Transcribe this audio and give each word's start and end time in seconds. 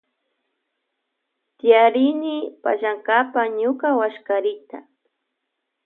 Tiyarini 1.57 2.35
pallankapa 2.63 3.41
ñuka 3.59 3.87
wallkariyta. 3.99 4.77